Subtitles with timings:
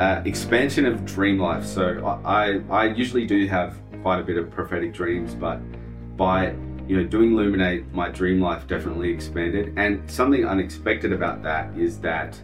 [0.00, 1.64] uh, expansion of dream life.
[1.64, 5.60] So I, I, usually do have quite a bit of prophetic dreams, but
[6.16, 6.52] by
[6.86, 9.74] you know doing Illuminate, my dream life definitely expanded.
[9.76, 12.40] And something unexpected about that is that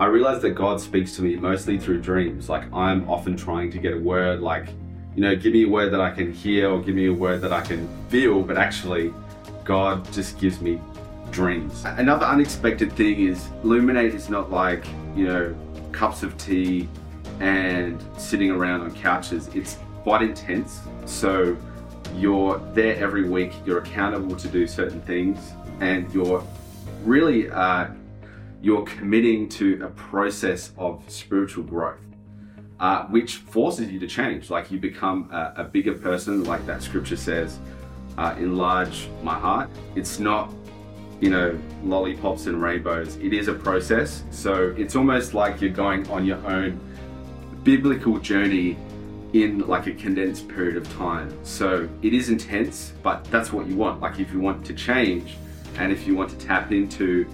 [0.00, 2.48] I realized that God speaks to me mostly through dreams.
[2.48, 4.68] Like I'm often trying to get a word, like
[5.14, 7.40] you know, give me a word that I can hear or give me a word
[7.42, 9.12] that I can feel, but actually,
[9.64, 10.80] God just gives me
[11.30, 11.84] dreams.
[11.84, 15.54] Another unexpected thing is Illuminate is not like, you know,
[15.92, 16.88] cups of tea
[17.40, 19.48] and sitting around on couches.
[19.54, 20.80] It's quite intense.
[21.06, 21.56] So
[22.16, 26.44] you're there every week, you're accountable to do certain things, and you're
[27.04, 27.88] really uh,
[28.60, 31.98] you're committing to a process of spiritual growth.
[32.80, 34.50] Uh, which forces you to change.
[34.50, 37.60] Like you become a, a bigger person, like that scripture says,
[38.18, 39.70] uh, enlarge my heart.
[39.94, 40.52] It's not
[41.22, 43.14] you know, lollipops and rainbows.
[43.18, 44.24] It is a process.
[44.32, 46.80] So it's almost like you're going on your own
[47.62, 48.76] biblical journey
[49.32, 51.32] in like a condensed period of time.
[51.44, 54.00] So it is intense, but that's what you want.
[54.00, 55.36] Like if you want to change
[55.78, 57.24] and if you want to tap into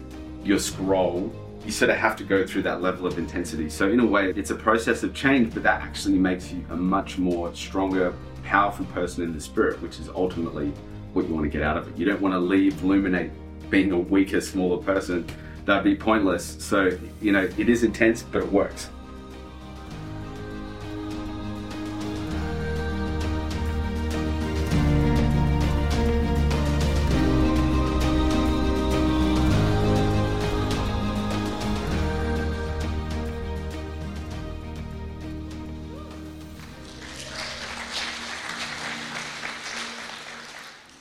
[0.44, 1.32] your scroll,
[1.64, 3.70] you sort of have to go through that level of intensity.
[3.70, 6.76] So in a way, it's a process of change, but that actually makes you a
[6.76, 10.74] much more stronger, powerful person in the spirit, which is ultimately
[11.14, 11.96] what you want to get out of it.
[11.96, 13.30] You don't want to leave Illuminate
[13.70, 15.26] being a weaker, smaller person,
[15.64, 16.56] that'd be pointless.
[16.58, 18.88] So, you know, it is intense, but it works.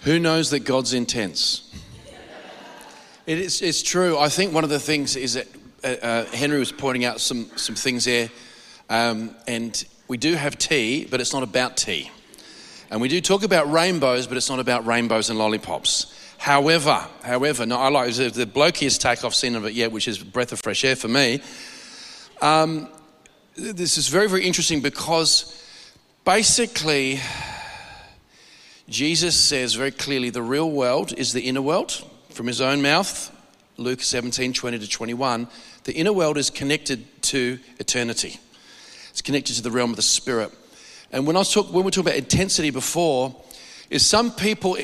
[0.07, 1.69] Who knows that God's intense?
[3.27, 4.17] It is, it's true.
[4.17, 5.47] I think one of the things is that
[5.83, 8.29] uh, uh, Henry was pointing out some, some things there.
[8.89, 12.09] Um, and we do have tea, but it's not about tea.
[12.89, 16.17] And we do talk about rainbows, but it's not about rainbows and lollipops.
[16.37, 20.17] However, however, no, I like the, blokiest take I've seen of it yet, which is
[20.19, 21.41] breath of fresh air for me.
[22.41, 22.87] Um,
[23.57, 25.61] this is very, very interesting because
[26.23, 27.19] basically,
[28.87, 32.05] Jesus says very clearly the real world is the inner world
[32.37, 33.35] from his own mouth,
[33.77, 35.47] Luke 17 20 to 21,
[35.85, 38.39] the inner world is connected to eternity.
[39.09, 40.51] It's connected to the realm of the spirit.
[41.11, 43.35] And when I talk, when we talk about intensity before,
[43.89, 44.77] is some people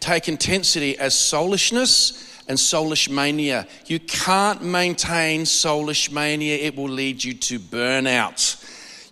[0.00, 3.66] take intensity as soulishness and soulish mania.
[3.86, 8.62] You can't maintain soulish mania, it will lead you to burnout.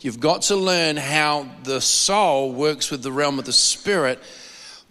[0.02, 4.22] You've got to learn how the soul works with the realm of the spirit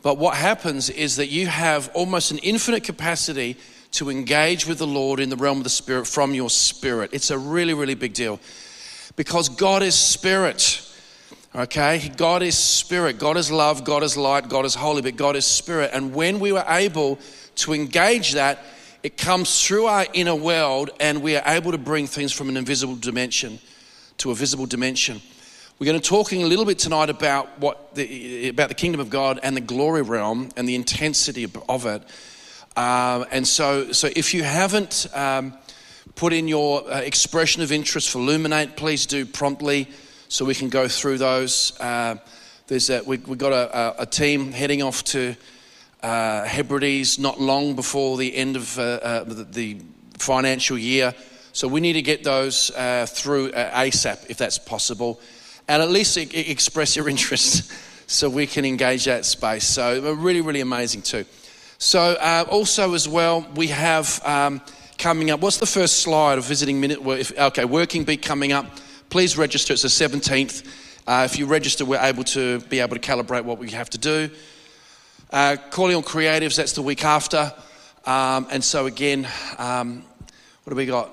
[0.01, 3.57] but what happens is that you have almost an infinite capacity
[3.91, 7.11] to engage with the Lord in the realm of the Spirit from your spirit.
[7.13, 8.39] It's a really, really big deal
[9.15, 10.83] because God is spirit.
[11.55, 12.11] Okay?
[12.15, 13.17] God is spirit.
[13.17, 13.83] God is love.
[13.83, 14.47] God is light.
[14.47, 15.91] God is holy, but God is spirit.
[15.93, 17.17] And when we were able
[17.55, 18.63] to engage that,
[19.03, 22.57] it comes through our inner world and we are able to bring things from an
[22.57, 23.59] invisible dimension
[24.17, 25.21] to a visible dimension.
[25.79, 29.11] We're going to talking a little bit tonight about what the, about the kingdom of
[29.11, 32.01] God and the glory realm and the intensity of it.
[32.75, 35.55] Uh, and so, so if you haven't um,
[36.15, 39.87] put in your uh, expression of interest for Illuminate, please do promptly
[40.29, 41.79] so we can go through those.
[41.79, 42.15] Uh,
[42.65, 45.35] there's a, we, have got a, a, team heading off to
[46.01, 49.81] uh, Hebrides not long before the end of uh, uh, the, the,
[50.17, 51.13] financial year.
[51.53, 55.21] So we need to get those uh, through ASAP if that's possible
[55.67, 57.71] and at least express your interest
[58.07, 59.65] so we can engage that space.
[59.65, 61.25] So, really, really amazing too.
[61.77, 64.61] So, uh, also as well, we have um,
[64.97, 65.41] coming up.
[65.41, 66.99] What's the first slide of visiting minute?
[67.37, 68.65] Okay, working beat coming up.
[69.09, 69.73] Please register.
[69.73, 70.65] It's the 17th.
[71.05, 73.97] Uh, if you register, we're able to be able to calibrate what we have to
[73.97, 74.29] do.
[75.31, 77.53] Uh, on Creatives, that's the week after.
[78.05, 79.27] Um, and so, again,
[79.57, 80.03] um,
[80.63, 81.09] what do we got?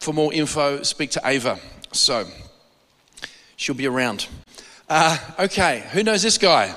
[0.00, 1.58] For more info, speak to Ava.
[1.92, 2.26] So,
[3.56, 4.28] She'll be around.
[4.86, 6.74] Uh, okay, who knows this guy?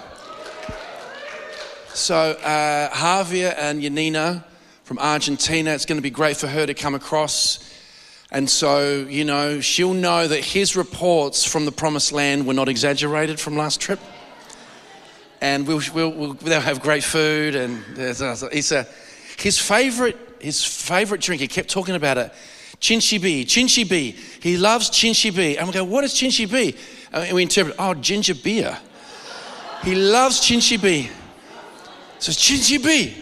[1.93, 4.45] So, uh, Javier and Yanina
[4.85, 7.59] from Argentina, it's going to be great for her to come across.
[8.31, 12.69] And so, you know, she'll know that his reports from the promised land were not
[12.69, 13.99] exaggerated from last trip.
[15.41, 17.55] And we'll, we'll, we'll they'll have great food.
[17.55, 18.87] And he's a,
[19.37, 22.31] his favorite, his favorite drink, he kept talking about it
[22.79, 24.13] Chinchibi, Chinchibi.
[24.41, 25.57] He loves Chinchibi.
[25.57, 26.77] And we go, what is Chinchibi?
[27.11, 28.77] And we interpret, oh, ginger beer.
[29.83, 31.09] He loves Chinchibi.
[32.19, 33.13] So Chinchibi,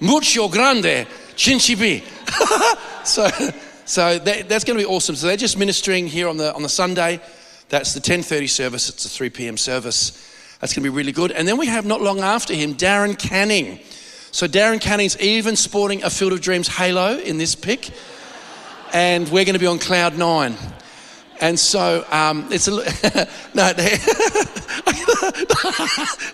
[0.00, 2.02] mucho grande, Chinchibi.
[3.06, 3.28] so
[3.86, 5.14] So that, that's going to be awesome.
[5.14, 7.20] So they're just ministering here on the on the Sunday.
[7.68, 8.88] That's the 10:30 service.
[8.88, 9.56] It's a 3 p.m.
[9.56, 10.10] service.
[10.60, 11.30] That's going to be really good.
[11.30, 13.78] And then we have not long after him Darren Canning.
[14.32, 17.90] So Darren Canning's even sporting a Field of Dreams halo in this pic,
[18.96, 20.56] and we're going to be on cloud nine.
[21.38, 22.70] And so um, it's a
[23.54, 23.72] no,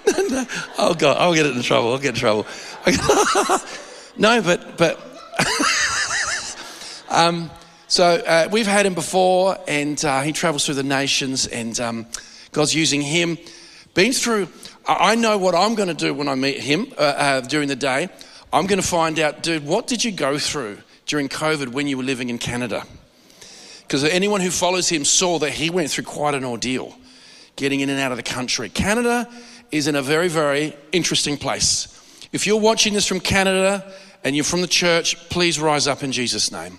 [0.07, 0.47] no, no.
[0.79, 1.91] Oh God, I'll get in trouble.
[1.91, 2.47] I'll get in trouble.
[4.17, 4.97] no, but but
[7.11, 7.51] um,
[7.89, 12.07] so uh, we've had him before, and uh, he travels through the nations, and um,
[12.53, 13.39] God's using him.
[13.95, 14.49] Been through.
[14.87, 17.77] I know what I'm going to do when I meet him uh, uh, during the
[17.77, 18.09] day.
[18.53, 21.97] I'm going to find out, dude, what did you go through during COVID when you
[21.97, 22.85] were living in Canada?
[23.83, 26.97] Because anyone who follows him saw that he went through quite an ordeal
[27.57, 28.69] getting in and out of the country.
[28.69, 29.29] Canada
[29.71, 31.89] is in a very, very interesting place.
[32.33, 33.93] If you're watching this from Canada
[34.25, 36.79] and you're from the church, please rise up in Jesus' name.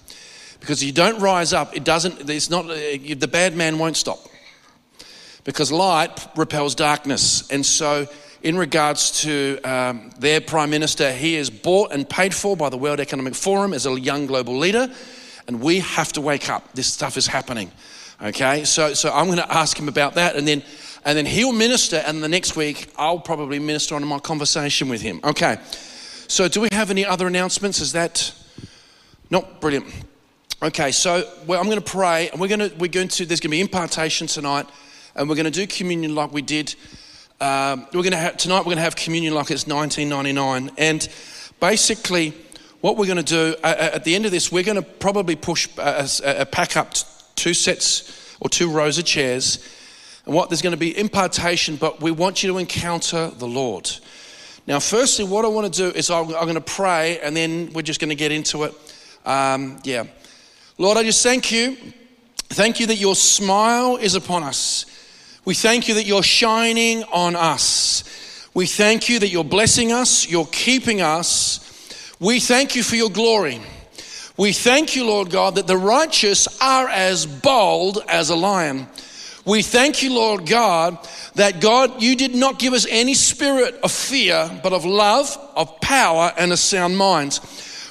[0.59, 4.19] Because if you don't rise up, it doesn't, it's not, the bad man won't stop.
[5.43, 7.49] Because light repels darkness.
[7.51, 8.07] And so,
[8.43, 12.77] in regards to um, their prime minister, he is bought and paid for by the
[12.77, 14.93] World Economic Forum as a young global leader.
[15.47, 16.73] And we have to wake up.
[16.73, 17.71] This stuff is happening.
[18.21, 20.63] Okay, so, so I'm going to ask him about that, and then,
[21.03, 25.01] and then he'll minister, and the next week I'll probably minister on my conversation with
[25.01, 25.19] him.
[25.23, 25.57] Okay,
[26.27, 27.81] so do we have any other announcements?
[27.81, 28.33] Is that
[29.29, 29.87] not brilliant?
[30.61, 33.41] Okay, so well, I'm going to pray, and we're going to we're going to there's
[33.41, 34.67] going to be impartation tonight,
[35.15, 36.75] and we're going to do communion like we did.
[37.43, 38.59] Um, we're to have tonight.
[38.59, 41.09] We're going to have communion like it's 1999, and
[41.59, 42.33] basically,
[42.79, 45.35] what we're going to do uh, at the end of this, we're going to probably
[45.35, 46.93] push a, a, a pack up
[47.35, 49.59] two sets or two rows of chairs.
[50.25, 53.91] And what there's going to be impartation, but we want you to encounter the Lord.
[54.65, 57.73] Now, firstly, what I want to do is I'm, I'm going to pray, and then
[57.73, 58.73] we're just going to get into it.
[59.25, 60.05] Um, yeah.
[60.77, 61.75] Lord, I just thank you.
[62.47, 64.85] Thank you that your smile is upon us.
[65.45, 68.03] We thank you that you're shining on us.
[68.53, 71.59] We thank you that you're blessing us, you're keeping us.
[72.19, 73.59] We thank you for your glory.
[74.37, 78.87] We thank you, Lord God, that the righteous are as bold as a lion.
[79.45, 80.97] We thank you, Lord God,
[81.35, 85.81] that God, you did not give us any spirit of fear, but of love, of
[85.81, 87.39] power, and a sound mind.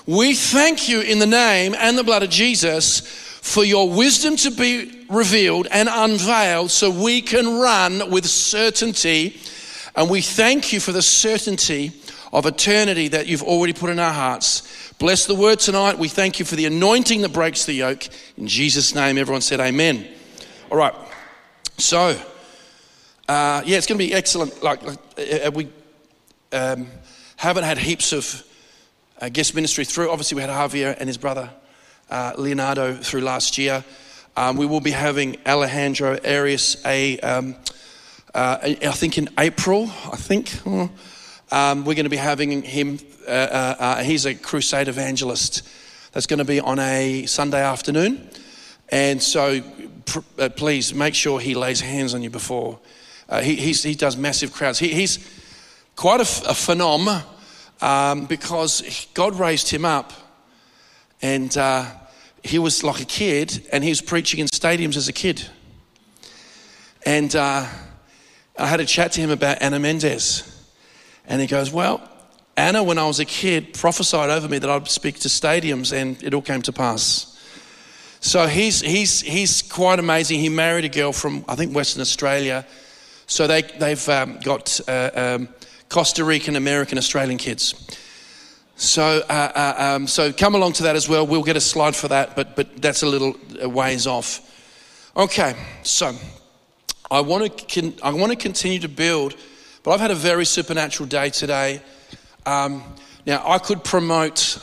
[0.06, 3.02] We thank you in the name and the blood of Jesus
[3.42, 9.36] for your wisdom to be revealed and unveiled so we can run with certainty.
[9.96, 11.90] And we thank you for the certainty
[12.32, 14.92] of eternity that you've already put in our hearts.
[15.00, 15.98] Bless the word tonight.
[15.98, 18.06] We thank you for the anointing that breaks the yoke.
[18.38, 20.06] In Jesus' name, everyone said amen.
[20.70, 20.94] All right.
[21.78, 22.16] So,
[23.28, 24.62] uh, yeah, it's going to be excellent.
[24.62, 25.68] Like, like uh, we
[26.52, 26.86] um,
[27.34, 28.44] haven't had heaps of
[29.20, 30.10] uh, guest ministry through.
[30.10, 31.50] Obviously, we had Javier and his brother
[32.10, 33.84] uh, Leonardo through last year.
[34.36, 37.54] Um, we will be having Alejandro Arias a, um,
[38.34, 39.84] uh, I think in April.
[40.10, 44.88] I think um, we're going to be having him uh, uh, uh, he's a crusade
[44.88, 45.62] evangelist
[46.12, 48.28] that's going to be on a Sunday afternoon.
[48.88, 49.60] And so
[50.04, 52.78] pr- uh, please make sure he lays hands on you before.
[53.28, 54.78] Uh, he, he does massive crowds.
[54.78, 55.18] He, he's
[55.94, 57.22] quite a, a phenom
[57.80, 60.12] um, because God raised him up
[61.22, 61.86] and uh,
[62.42, 65.48] he was like a kid and he was preaching in stadiums as a kid.
[67.06, 67.66] And uh,
[68.58, 70.48] I had a chat to him about Ana Mendez.
[71.26, 72.06] And he goes, Well,
[72.56, 76.22] Ana, when I was a kid, prophesied over me that I'd speak to stadiums, and
[76.22, 77.28] it all came to pass.
[78.20, 80.40] So he's, he's, he's quite amazing.
[80.40, 82.66] He married a girl from, I think, Western Australia.
[83.26, 85.48] So they, they've um, got uh, um,
[85.88, 87.74] Costa Rican, American, Australian kids.
[88.82, 91.24] So, uh, uh, um, so come along to that as well.
[91.24, 94.40] We'll get a slide for that, but, but that's a little ways off.
[95.16, 96.12] Okay, so
[97.08, 99.36] I want to con- I want to continue to build,
[99.84, 101.80] but I've had a very supernatural day today.
[102.44, 102.82] Um,
[103.24, 104.58] now, I could promote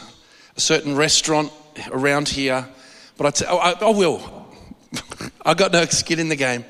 [0.57, 1.53] a certain restaurant
[1.89, 2.67] around here,
[3.15, 4.49] but I, t- oh, I, I will.
[5.45, 6.65] I got no skin in the game.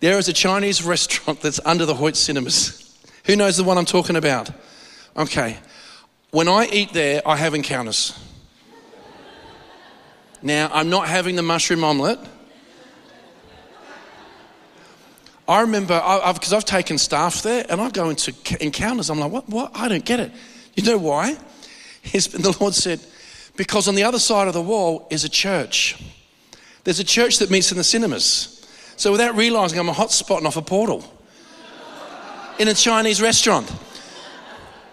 [0.00, 2.98] There is a Chinese restaurant that's under the Hoyts Cinemas.
[3.26, 4.50] Who knows the one I'm talking about?
[5.18, 5.58] Okay.
[6.30, 8.18] When I eat there, I have encounters.
[10.42, 12.18] Now, I'm not having the mushroom omelette.
[15.48, 19.08] I remember, because I've, I've, taken staff there and I go into encounters.
[19.08, 19.48] I'm like, what?
[19.48, 19.70] What?
[19.74, 20.30] I don't get it.
[20.74, 21.36] You know why?
[22.12, 23.00] The Lord said,
[23.56, 26.02] because on the other side of the wall is a church.
[26.84, 28.66] There's a church that meets in the cinemas.
[28.96, 31.04] So without realizing, I'm a hot spot and off a portal
[32.58, 33.70] in a Chinese restaurant.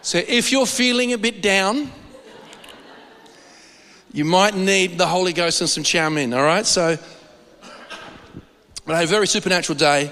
[0.06, 1.92] So if you're feeling a bit down,
[4.14, 6.66] You might need the Holy Ghost and some chow mein, all right?
[6.66, 6.98] So,
[8.86, 10.10] but I had a very supernatural day.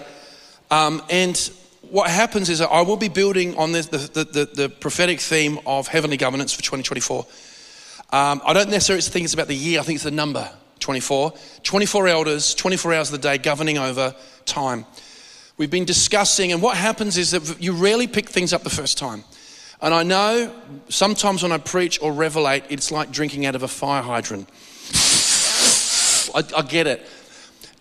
[0.70, 1.38] Um, and
[1.84, 5.58] what happens is that I will be building on the, the, the, the prophetic theme
[5.66, 7.26] of heavenly governance for 2024.
[8.12, 11.34] Um, I don't necessarily think it's about the year, I think it's the number 24.
[11.64, 14.14] 24 elders, 24 hours of the day governing over
[14.46, 14.86] time.
[15.56, 18.98] We've been discussing, and what happens is that you rarely pick things up the first
[18.98, 19.24] time.
[19.84, 20.50] And I know
[20.88, 24.48] sometimes when I preach or revelate, it's like drinking out of a fire hydrant.
[26.34, 27.06] I, I get it.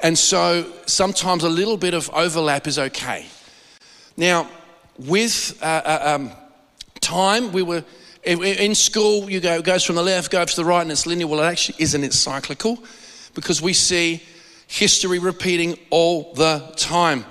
[0.01, 3.27] And so sometimes a little bit of overlap is okay.
[4.17, 4.49] Now,
[4.99, 6.33] with uh, uh, um,
[7.01, 7.85] time, we were
[8.25, 9.31] in school.
[9.31, 11.29] You go it goes from the left, goes to the right, and it's linear.
[11.29, 12.03] Well, it actually isn't.
[12.03, 12.83] It's cyclical,
[13.35, 14.21] because we see
[14.67, 17.25] history repeating all the time.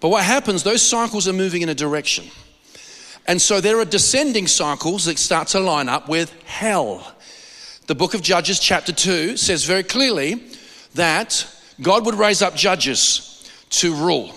[0.00, 0.62] But what happens?
[0.62, 2.26] Those cycles are moving in a direction,
[3.28, 7.14] and so there are descending cycles that start to line up with hell.
[7.86, 10.42] The book of Judges, chapter two, says very clearly
[10.94, 11.46] that
[11.80, 14.34] God would raise up judges to rule.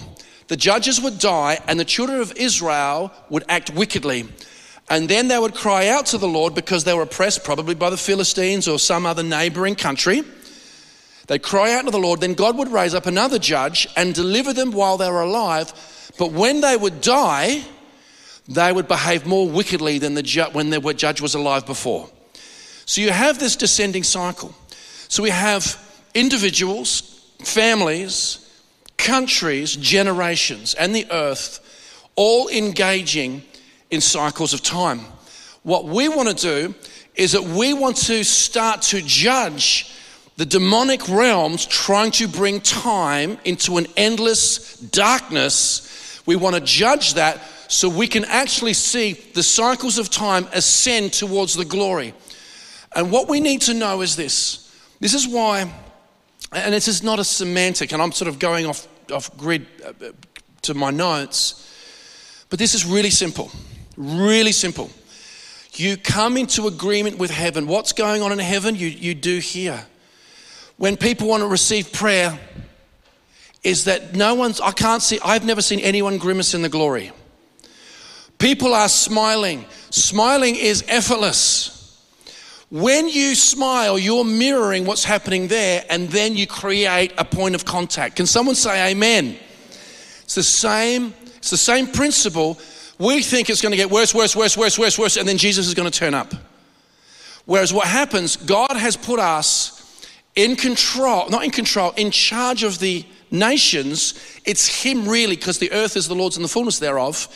[0.50, 4.26] The judges would die, and the children of Israel would act wickedly.
[4.90, 7.90] And then they would cry out to the Lord because they were oppressed, probably by
[7.90, 10.24] the Philistines or some other neighboring country.
[11.28, 14.52] They'd cry out to the Lord, then God would raise up another judge and deliver
[14.52, 15.72] them while they were alive.
[16.20, 17.64] But when they would die,
[18.48, 22.10] they would behave more wickedly than the ju- when the judge was alive before.
[22.86, 24.54] So you have this descending cycle.
[25.08, 25.80] So we have
[26.14, 28.50] individuals, families,
[28.98, 31.60] countries, generations, and the earth
[32.16, 33.44] all engaging
[33.90, 35.00] in cycles of time.
[35.64, 36.76] What we want to do
[37.16, 39.96] is that we want to start to judge
[40.38, 46.22] the demonic realms trying to bring time into an endless darkness.
[46.26, 47.40] We want to judge that
[47.72, 52.14] so we can actually see the cycles of time ascend towards the glory.
[52.94, 55.72] And what we need to know is this this is why,
[56.52, 59.94] and this is not a semantic, and I'm sort of going off off grid uh,
[60.64, 61.68] to my notes.
[62.50, 63.50] But this is really simple.
[63.96, 64.90] Really simple.
[65.74, 67.68] You come into agreement with heaven.
[67.68, 69.86] What's going on in heaven, you, you do here.
[70.76, 72.38] When people want to receive prayer,
[73.64, 77.14] is that no one's, I can't see, I've never seen anyone grimace in the glory.
[78.42, 79.66] People are smiling.
[79.92, 81.78] Smiling is effortless.
[82.72, 87.66] When you smile, you're mirroring what's happening there, and then you create a point of
[87.66, 88.16] contact.
[88.16, 89.38] Can someone say amen?
[90.24, 92.58] It's the same, it's the same principle.
[92.98, 95.68] We think it's going to get worse, worse, worse, worse, worse, worse, and then Jesus
[95.68, 96.34] is going to turn up.
[97.46, 102.80] Whereas what happens, God has put us in control, not in control, in charge of
[102.80, 104.16] the nations.
[104.46, 107.28] It's Him really, because the earth is the Lord's and the fullness thereof.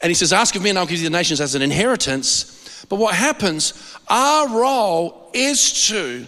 [0.00, 2.84] And He says, Ask of me, and I'll give you the nations as an inheritance.
[2.88, 6.26] But what happens, our role is to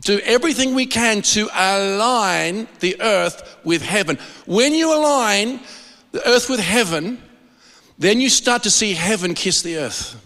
[0.00, 4.18] do everything we can to align the earth with heaven.
[4.46, 5.60] When you align
[6.12, 7.20] the earth with heaven,
[7.98, 10.22] then you start to see heaven kiss the earth.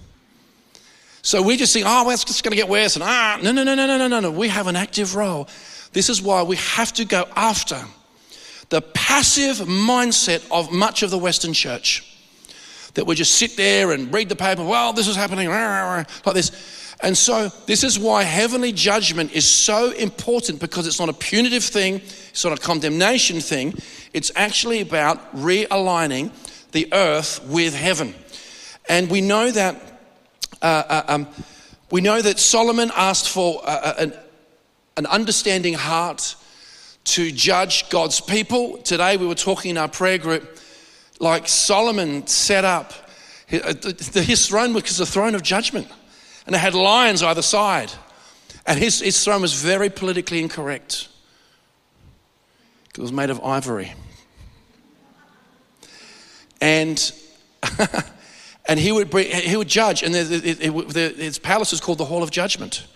[1.22, 2.96] So we just think, oh, well, it's just going to get worse.
[2.96, 4.30] And ah, no, no, no, no, no, no, no.
[4.30, 5.48] We have an active role.
[5.92, 7.80] This is why we have to go after
[8.70, 12.09] the passive mindset of much of the Western church
[12.94, 16.96] that we just sit there and read the paper, well, this is happening, like this.
[17.02, 21.64] And so, this is why heavenly judgment is so important because it's not a punitive
[21.64, 23.74] thing, it's not a condemnation thing.
[24.12, 26.30] It's actually about realigning
[26.72, 28.14] the earth with heaven.
[28.88, 29.80] And we know that.
[30.62, 31.28] Uh, uh, um,
[31.90, 34.12] we know that Solomon asked for uh, uh an,
[34.98, 36.36] an understanding heart
[37.04, 38.76] to judge God's people.
[38.78, 40.58] Today we were talking in our prayer group
[41.20, 42.92] like Solomon set up
[43.52, 43.74] uh,
[44.14, 45.88] his throne was a throne of judgment,
[46.46, 47.90] and it had lions either side.
[48.66, 51.08] And his, his throne was very politically incorrect.
[52.88, 53.92] because It was made of ivory.
[56.60, 57.12] And,
[58.68, 61.98] and he, would bring, he would judge, and the, the, the, his palace is called
[61.98, 62.86] the Hall of Judgment.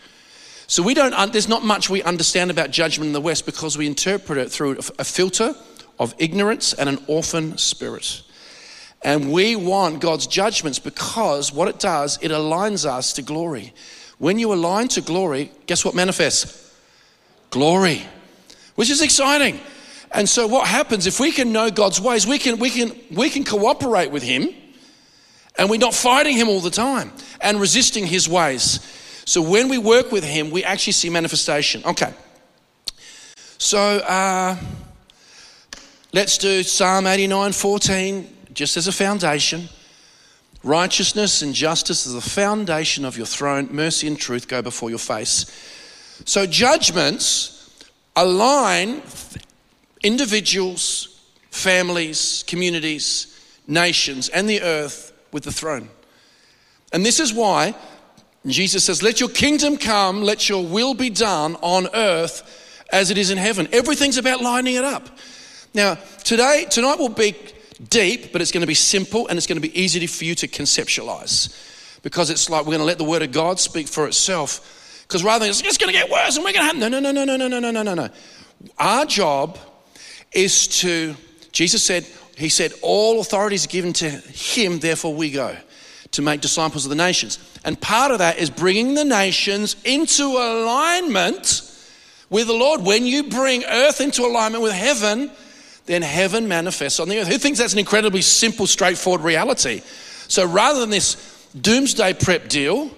[0.66, 3.86] So we don't, there's not much we understand about judgment in the West because we
[3.86, 5.54] interpret it through a filter
[5.98, 8.22] of ignorance and an orphan spirit.
[9.02, 13.74] And we want God's judgments because what it does, it aligns us to glory.
[14.18, 16.74] When you align to glory, guess what manifests?
[17.50, 18.02] Glory,
[18.76, 19.60] which is exciting.
[20.12, 23.28] And so what happens if we can know God's ways, we can we can we
[23.28, 24.48] can cooperate with him
[25.56, 28.80] and we're not fighting him all the time and resisting his ways.
[29.26, 31.82] So when we work with him, we actually see manifestation.
[31.84, 32.12] Okay.
[33.58, 34.56] So uh,
[36.14, 39.68] Let's do Psalm 89 14 just as a foundation.
[40.62, 43.68] Righteousness and justice is the foundation of your throne.
[43.72, 45.44] Mercy and truth go before your face.
[46.24, 47.68] So, judgments
[48.14, 49.02] align
[50.04, 55.88] individuals, families, communities, nations, and the earth with the throne.
[56.92, 57.74] And this is why
[58.46, 63.18] Jesus says, Let your kingdom come, let your will be done on earth as it
[63.18, 63.66] is in heaven.
[63.72, 65.08] Everything's about lining it up.
[65.74, 67.34] Now, today, tonight will be
[67.90, 70.36] deep, but it's going to be simple and it's going to be easy for you
[70.36, 72.00] to conceptualize.
[72.02, 75.02] Because it's like we're going to let the word of God speak for itself.
[75.02, 77.00] Because rather than it's, going to get worse and we're going to have no, no,
[77.00, 78.08] no, no, no, no, no, no, no, no.
[78.78, 79.58] Our job
[80.32, 81.16] is to,
[81.50, 85.56] Jesus said, He said, all authority is given to Him, therefore we go
[86.12, 87.38] to make disciples of the nations.
[87.64, 91.62] And part of that is bringing the nations into alignment
[92.30, 92.82] with the Lord.
[92.82, 95.32] When you bring earth into alignment with heaven,
[95.86, 97.28] then heaven manifests on the earth.
[97.28, 99.82] Who thinks that's an incredibly simple, straightforward reality?
[100.28, 102.90] So rather than this doomsday prep deal,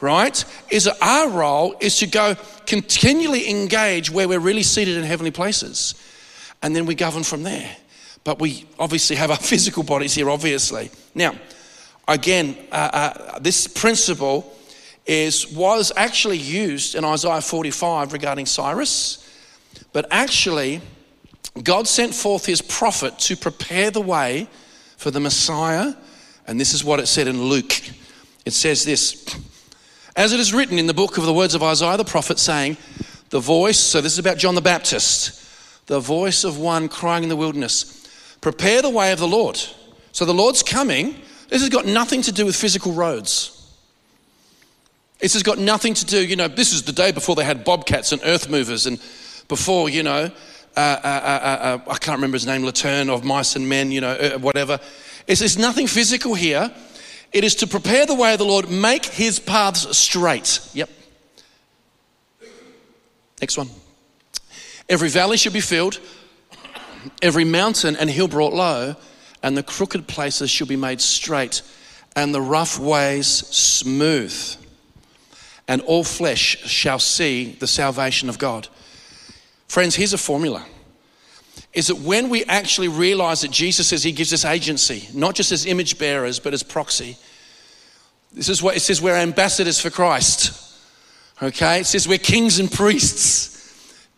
[0.00, 5.32] right, is our role is to go continually engage where we're really seated in heavenly
[5.32, 5.94] places.
[6.62, 7.76] And then we govern from there.
[8.22, 10.90] But we obviously have our physical bodies here, obviously.
[11.14, 11.34] Now,
[12.06, 14.56] again, uh, uh, this principle
[15.06, 19.26] is was actually used in Isaiah 45 regarding Cyrus,
[19.92, 20.80] but actually
[21.62, 24.48] God sent forth his prophet to prepare the way
[24.96, 25.94] for the Messiah.
[26.46, 27.72] And this is what it said in Luke.
[28.44, 29.24] It says this
[30.16, 32.76] As it is written in the book of the words of Isaiah the prophet, saying,
[33.30, 35.36] The voice, so this is about John the Baptist,
[35.86, 39.60] the voice of one crying in the wilderness, prepare the way of the Lord.
[40.12, 41.16] So the Lord's coming.
[41.48, 43.56] This has got nothing to do with physical roads.
[45.18, 47.64] This has got nothing to do, you know, this is the day before they had
[47.64, 48.98] bobcats and earth movers and
[49.48, 50.30] before, you know,
[50.76, 54.38] uh, uh, uh, I can't remember his name, Laterne of Mice and Men, you know,
[54.40, 54.78] whatever.
[55.26, 56.72] It's, it's nothing physical here.
[57.32, 60.60] It is to prepare the way of the Lord, make his paths straight.
[60.74, 60.90] Yep.
[63.40, 63.70] Next one.
[64.88, 66.00] Every valley should be filled,
[67.22, 68.96] every mountain and hill brought low,
[69.42, 71.62] and the crooked places shall be made straight,
[72.16, 74.56] and the rough ways smooth.
[75.68, 78.66] And all flesh shall see the salvation of God.
[79.70, 80.66] Friends, here's a formula
[81.72, 85.52] is that when we actually realize that Jesus says he gives us agency, not just
[85.52, 87.16] as image bearers, but as proxy.
[88.32, 90.76] This is what it says we're ambassadors for Christ.
[91.40, 91.82] Okay?
[91.82, 94.08] It says we're kings and priests.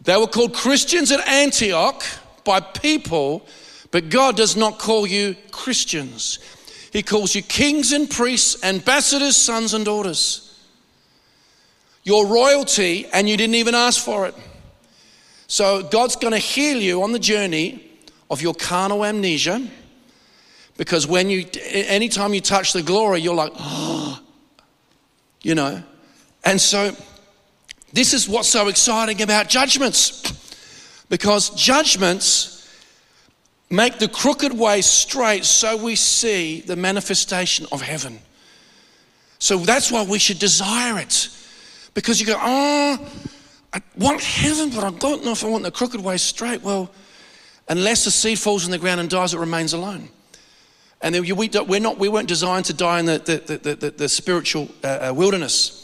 [0.00, 2.02] They were called Christians at Antioch
[2.42, 3.46] by people,
[3.92, 6.40] but God does not call you Christians.
[6.92, 10.60] He calls you kings and priests, ambassadors, sons and daughters.
[12.02, 14.34] Your royalty, and you didn't even ask for it.
[15.52, 17.86] So God's going to heal you on the journey
[18.30, 19.68] of your carnal amnesia.
[20.78, 24.18] Because when you, anytime you touch the glory, you're like, oh,
[25.42, 25.82] you know.
[26.42, 26.96] And so
[27.92, 30.22] this is what's so exciting about judgments.
[31.10, 32.66] Because judgments
[33.68, 38.20] make the crooked way straight so we see the manifestation of heaven.
[39.38, 41.28] So that's why we should desire it.
[41.92, 43.06] Because you go, oh,
[43.72, 46.62] I want heaven, but I don't know if I want the crooked way straight.
[46.62, 46.90] Well,
[47.68, 50.08] unless the seed falls in the ground and dies, it remains alone.
[51.00, 54.08] And we, we're not, we weren't designed to die in the, the, the, the, the
[54.08, 55.78] spiritual uh, uh, wilderness.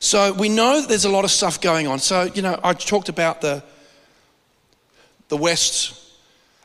[0.00, 1.98] So we know that there's a lot of stuff going on.
[1.98, 3.62] So, you know, I talked about the,
[5.28, 5.98] the West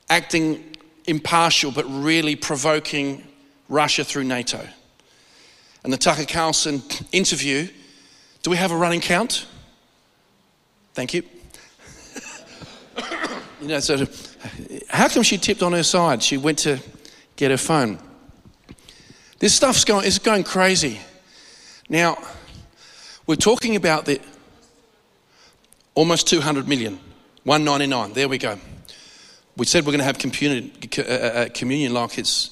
[0.10, 0.76] acting
[1.08, 3.24] impartial but really provoking
[3.70, 4.66] Russia through NATO.
[5.84, 7.68] And the Tucker Carlson interview,
[8.44, 9.46] do we have a running count?
[10.98, 11.22] Thank you.
[13.62, 14.08] you know, so
[14.90, 16.24] how come she tipped on her side?
[16.24, 16.80] She went to
[17.36, 18.00] get her phone.
[19.38, 21.00] This stuff's going, is going crazy.
[21.88, 22.18] Now,
[23.28, 24.20] we're talking about the
[25.94, 27.00] almost 200 million,
[27.44, 28.14] 199.
[28.14, 28.58] There we go.
[29.56, 32.50] We said we're going to have communion, uh, uh, uh, communion like it's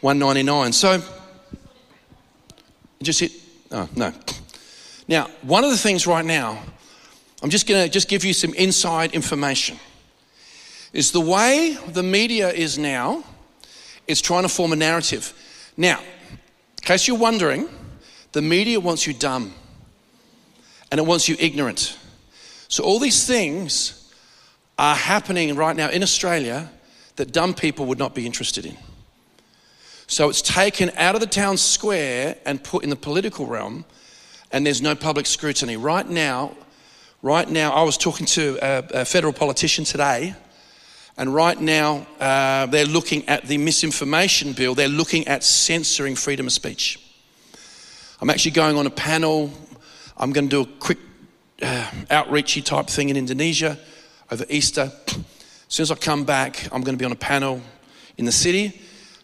[0.00, 0.72] 199.
[0.72, 1.02] So,
[3.02, 3.32] just hit,
[3.72, 4.10] oh, no.
[5.06, 6.62] Now, one of the things right now
[7.44, 9.78] I'm just going to just give you some inside information.
[10.94, 13.22] Is the way the media is now
[14.06, 15.34] is trying to form a narrative.
[15.76, 16.38] Now, in
[16.80, 17.68] case you're wondering,
[18.32, 19.52] the media wants you dumb
[20.90, 21.98] and it wants you ignorant.
[22.68, 24.10] So all these things
[24.78, 26.70] are happening right now in Australia
[27.16, 28.78] that dumb people would not be interested in.
[30.06, 33.84] So it's taken out of the town square and put in the political realm,
[34.50, 35.76] and there's no public scrutiny.
[35.76, 36.56] Right now,
[37.24, 40.34] Right now, I was talking to a, a federal politician today,
[41.16, 46.46] And right now, uh, they're looking at the misinformation bill, they're looking at censoring freedom
[46.46, 47.00] of speech.
[48.20, 49.50] I'm actually going on a panel.
[50.18, 50.98] I'm going to do a quick
[51.62, 53.78] uh, outreachy type thing in Indonesia
[54.30, 54.92] over Easter.
[55.06, 55.14] As
[55.68, 57.62] soon as I come back, I'm going to be on a panel
[58.18, 58.82] in the city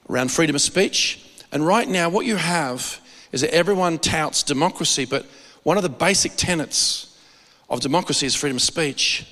[0.08, 1.44] around freedom of speech.
[1.52, 2.98] And right now, what you have
[3.30, 5.26] is that everyone touts democracy, but
[5.64, 7.09] one of the basic tenets
[7.70, 9.26] of democracy is freedom of speech.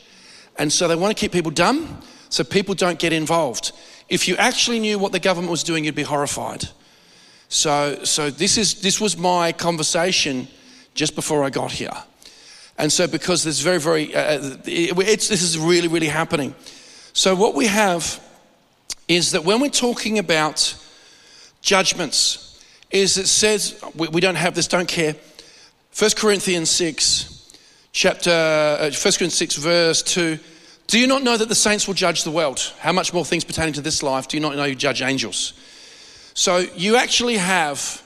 [0.56, 3.72] And so they want to keep people dumb so people don't get involved.
[4.08, 6.68] If you actually knew what the government was doing, you'd be horrified.
[7.48, 10.48] So, so this, is, this was my conversation
[10.94, 11.92] just before I got here.
[12.76, 16.54] And so, because there's very, very, uh, uh it's, this is really, really happening.
[17.12, 18.20] So, what we have
[19.08, 20.76] is that when we're talking about
[21.60, 25.16] judgments, is it says, we, we don't have this, don't care.
[25.98, 27.37] 1 Corinthians 6,
[27.92, 30.38] chapter, uh, 1 Corinthians 6, verse 2
[30.88, 32.72] do you not know that the saints will judge the world?
[32.78, 35.52] How much more things pertaining to this life do you not know you judge angels?
[36.32, 38.02] So you actually have,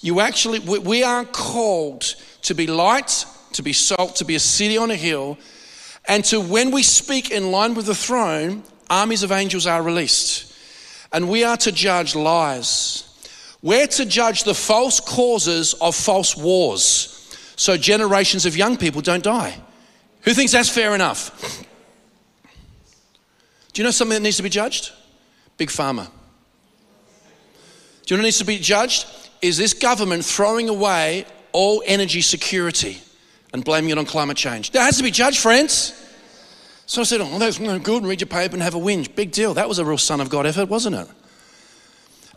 [0.00, 4.76] you actually, we are called to be light, to be salt, to be a city
[4.76, 5.38] on a hill,
[6.08, 10.52] and to when we speak in line with the throne, armies of angels are released.
[11.12, 13.04] And we are to judge lies.
[13.62, 17.15] We're to judge the false causes of false wars
[17.56, 19.58] so generations of young people don't die.
[20.22, 21.64] Who thinks that's fair enough?
[23.72, 24.92] Do you know something that needs to be judged?
[25.56, 26.08] Big Pharma.
[28.04, 29.06] Do you know what needs to be judged?
[29.42, 33.00] Is this government throwing away all energy security
[33.52, 34.70] and blaming it on climate change?
[34.72, 35.92] That has to be judged, friends.
[36.86, 39.14] So I said, Oh, that's good, read your paper and have a whinge.
[39.14, 39.54] Big deal.
[39.54, 41.08] That was a real Son of God effort, wasn't it?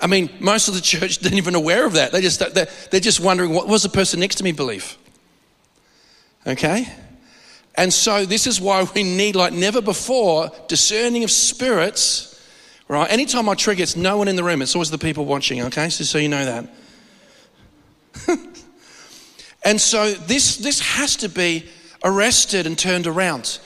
[0.01, 2.11] I mean, most of the church didn't even aware of that.
[2.11, 4.97] They just, they're just wondering, what was the person next to me believe?
[6.45, 6.87] Okay?
[7.75, 12.25] And so this is why we need, like never before, discerning of spirits.
[12.87, 13.09] Right?
[13.11, 14.61] Anytime I trigger, it's no one in the room.
[14.61, 15.61] It's always the people watching.
[15.61, 16.69] Okay, so, so you know that.
[19.63, 21.69] and so this this has to be
[22.03, 23.59] arrested and turned around.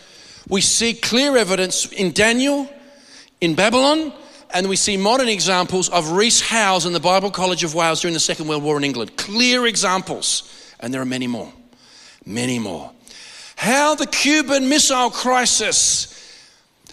[0.47, 2.69] We see clear evidence in Daniel,
[3.39, 4.13] in Babylon,
[4.53, 8.13] and we see modern examples of Rees Howells in the Bible College of Wales during
[8.13, 9.15] the Second World War in England.
[9.15, 10.43] Clear examples,
[10.81, 11.51] and there are many more.
[12.25, 12.91] Many more.
[13.55, 16.09] How the Cuban Missile Crisis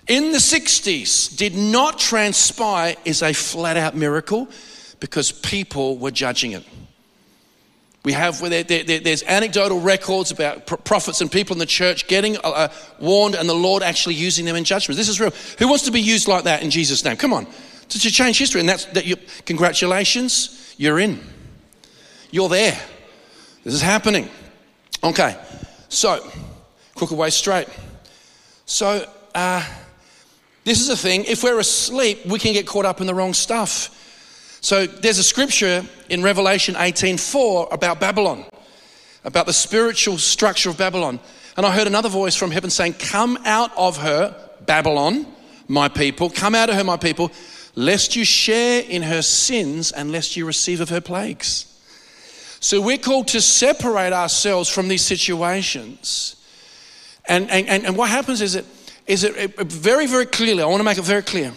[0.07, 4.49] in the 60s did not transpire is a flat out miracle
[4.99, 6.65] because people were judging it.
[8.03, 12.39] We have, there, there, there's anecdotal records about prophets and people in the church getting
[12.39, 14.97] uh, uh, warned and the Lord actually using them in judgment.
[14.97, 15.33] This is real.
[15.59, 17.17] Who wants to be used like that in Jesus' name?
[17.17, 17.47] Come on.
[17.91, 18.61] To change history.
[18.61, 21.21] And that's, that you, congratulations, you're in.
[22.31, 22.81] You're there.
[23.65, 24.31] This is happening.
[25.03, 25.37] Okay.
[25.89, 26.31] So,
[26.95, 27.69] crooked way straight.
[28.67, 29.67] So, uh,
[30.65, 31.25] this is the thing.
[31.25, 33.97] If we're asleep, we can get caught up in the wrong stuff.
[34.61, 38.45] So, there's a scripture in Revelation 18:4 about Babylon,
[39.25, 41.19] about the spiritual structure of Babylon.
[41.57, 44.37] And I heard another voice from heaven saying, Come out of her,
[44.67, 45.27] Babylon,
[45.67, 47.33] my people, come out of her, my people,
[47.75, 51.70] lest you share in her sins and lest you receive of her plagues.
[52.61, 56.37] So we're called to separate ourselves from these situations
[57.31, 58.67] and, and, and what happens is it,
[59.07, 61.53] is it, it very, very clearly, I want to make it very clear.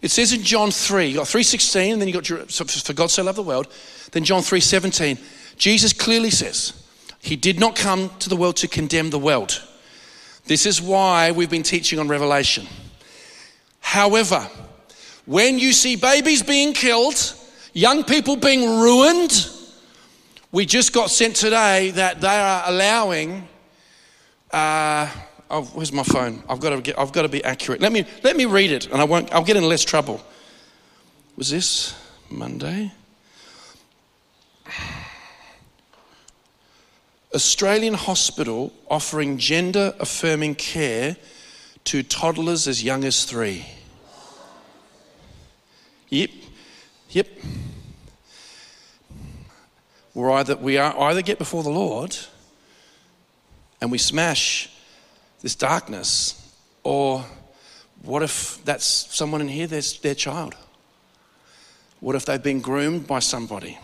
[0.00, 3.22] It says in John 3, you got 3.16, and then you got, for God so
[3.22, 3.68] loved the world.
[4.12, 5.18] Then John 3.17,
[5.58, 6.72] Jesus clearly says,
[7.20, 9.62] he did not come to the world to condemn the world.
[10.46, 12.66] This is why we've been teaching on Revelation.
[13.80, 14.48] However,
[15.26, 17.34] when you see babies being killed,
[17.74, 19.50] young people being ruined,
[20.52, 23.48] we just got sent today that they are allowing
[24.50, 25.08] uh,
[25.50, 26.42] oh, where's my phone?
[26.48, 27.80] I've got to get, I've got to be accurate.
[27.80, 29.32] Let me let me read it, and I won't.
[29.32, 30.20] I'll get in less trouble.
[31.36, 31.94] Was this
[32.30, 32.92] Monday?
[37.34, 41.16] Australian hospital offering gender affirming care
[41.84, 43.64] to toddlers as young as three.
[46.08, 46.30] Yep,
[47.10, 47.28] yep.
[50.14, 52.16] We're either, we are either get before the Lord
[53.80, 54.70] and we smash
[55.40, 56.36] this darkness?
[56.82, 57.24] Or
[58.02, 60.54] what if that's someone in here, that's their child?
[62.00, 63.78] What if they've been groomed by somebody?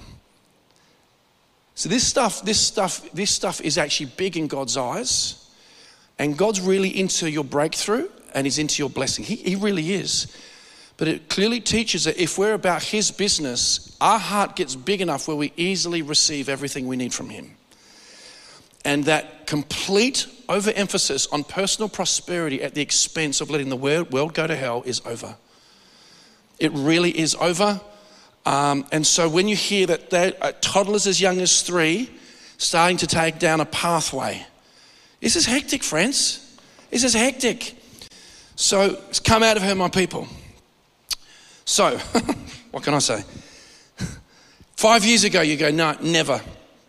[1.74, 5.42] So this stuff, this stuff, this stuff is actually big in God's eyes.
[6.18, 9.24] And God's really into your breakthrough and He's into your blessing.
[9.24, 10.34] He, he really is.
[10.96, 15.28] But it clearly teaches that if we're about His business, our heart gets big enough
[15.28, 17.56] where we easily receive everything we need from Him.
[18.84, 24.46] And that complete overemphasis on personal prosperity at the expense of letting the world, go
[24.46, 25.36] to hell is over.
[26.58, 27.80] It really is over.
[28.44, 32.10] Um, and so when you hear that uh, toddlers as young as three
[32.58, 34.46] starting to take down a pathway,
[35.20, 36.56] this is hectic, friends.
[36.90, 37.74] This is hectic.
[38.54, 40.28] So it's come out of her, my people.
[41.64, 41.98] So,
[42.70, 43.24] what can I say?
[44.76, 46.40] Five years ago, you go, no, never.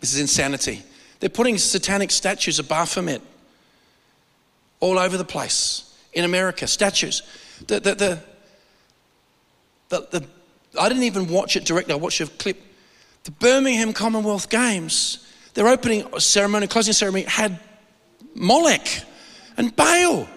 [0.01, 0.83] This is insanity.
[1.19, 3.21] They're putting satanic statues of Baphomet
[4.79, 7.23] all over the place in America, statues.
[7.65, 8.19] The, the, the,
[9.89, 10.27] the, the,
[10.79, 12.61] I didn't even watch it directly, I watched a clip.
[13.23, 17.59] The Birmingham Commonwealth Games, their opening ceremony, closing ceremony had
[18.35, 19.03] Molech
[19.55, 20.27] and Baal.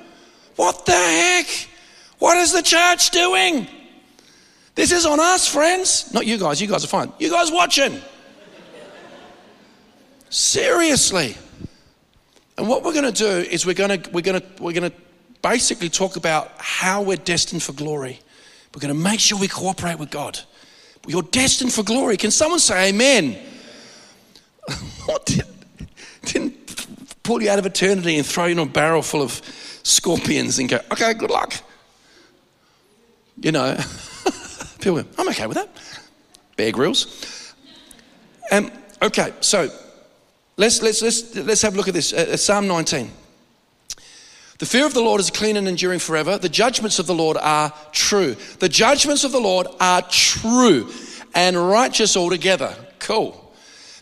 [0.56, 1.46] What the heck?
[2.18, 3.66] What is the church doing?
[4.81, 6.11] This is on us, friends.
[6.14, 7.12] Not you guys, you guys are fine.
[7.19, 8.01] You guys watching.
[10.31, 11.37] Seriously.
[12.57, 14.90] And what we're going to do is we're going to we're going to we're going
[14.90, 14.97] to
[15.43, 18.21] basically talk about how we're destined for glory.
[18.75, 20.40] We're going to make sure we cooperate with God.
[21.07, 22.16] You're destined for glory.
[22.16, 23.38] Can someone say amen?
[25.05, 25.45] what did,
[26.25, 29.43] didn't pull you out of eternity and throw you in a barrel full of
[29.83, 31.53] scorpions and go, okay, good luck.
[33.43, 33.77] You know,
[34.81, 35.69] people, I'm okay with that.
[36.57, 37.55] Bear Grylls.
[38.51, 38.71] Um,
[39.03, 39.71] okay, so
[40.61, 42.12] Let's, let's, let's, let's have a look at this.
[42.12, 43.11] Uh, Psalm 19.
[44.59, 46.37] The fear of the Lord is clean and enduring forever.
[46.37, 48.37] The judgments of the Lord are true.
[48.59, 50.93] The judgments of the Lord are true
[51.35, 52.75] and righteous altogether.
[52.99, 53.55] Cool.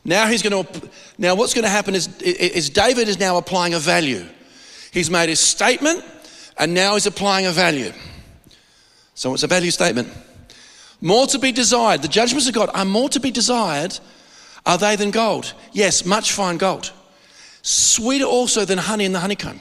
[0.05, 0.91] Now he's going to.
[1.17, 4.27] Now what's going to happen is, is David is now applying a value.
[4.93, 6.05] He's made his statement,
[6.59, 7.93] and now he's applying a value.
[9.15, 10.09] So it's a value statement.
[11.01, 12.03] More to be desired.
[12.03, 13.99] The judgments of God are more to be desired
[14.69, 15.55] are they than gold?
[15.73, 16.93] Yes, much fine gold.
[17.63, 19.61] Sweeter also than honey in the honeycomb.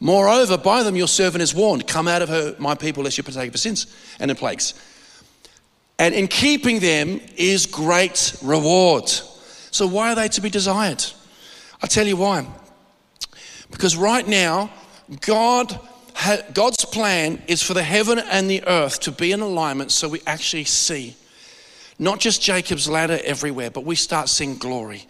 [0.00, 3.24] Moreover, by them your servant is warned, come out of her, my people, lest you
[3.24, 3.86] partake of her sins
[4.18, 4.74] and her plagues.
[6.00, 9.08] And in keeping them is great reward.
[9.08, 11.04] So, why are they to be desired?
[11.80, 12.46] I'll tell you why.
[13.70, 14.70] Because right now,
[15.20, 15.78] God,
[16.52, 20.20] God's plan is for the heaven and the earth to be in alignment so we
[20.26, 21.14] actually see
[21.98, 25.04] not just Jacob's ladder everywhere, but we start seeing glory.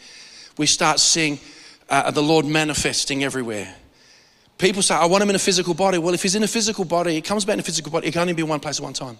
[0.57, 1.39] We start seeing
[1.89, 3.75] uh, the Lord manifesting everywhere.
[4.57, 5.99] People say, I want him in a physical body.
[5.99, 8.13] Well, if he's in a physical body, he comes back in a physical body, he
[8.13, 9.19] can only be one place at one time.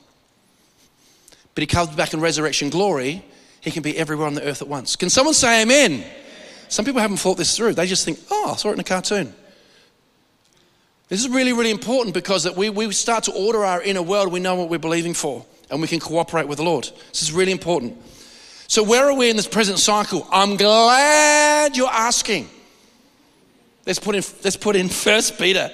[1.55, 3.23] But he comes back in resurrection glory,
[3.61, 4.97] he can be everywhere on the earth at once.
[4.97, 5.93] Can someone say amen?
[5.93, 6.11] amen?
[6.69, 7.75] Some people haven't thought this through.
[7.75, 9.35] They just think, oh, I saw it in a cartoon.
[11.09, 14.31] This is really, really important because that we, we start to order our inner world,
[14.31, 16.85] we know what we're believing for and we can cooperate with the Lord.
[17.09, 17.97] This is really important.
[18.67, 20.27] So, where are we in this present cycle?
[20.31, 22.49] I'm glad you're asking.
[23.87, 25.71] Let's put in, let's put in First Peter.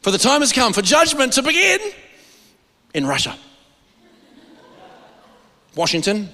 [0.00, 1.78] For the time has come for judgment to begin
[2.94, 3.36] in Russia.
[5.74, 6.30] Washington.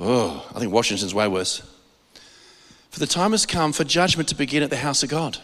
[0.00, 1.62] Oh, I think Washington's way worse.
[2.90, 5.38] For the time has come for judgment to begin at the house of God.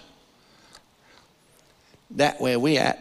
[2.12, 2.98] That where we at.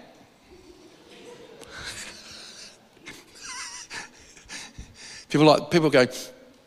[5.30, 6.06] People like people go,